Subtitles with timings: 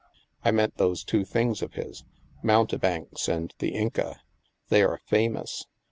[0.43, 2.03] I meant those two things of his,'
[2.49, 4.19] Mountebanks' and' The Inca.'
[4.69, 5.67] They are famous.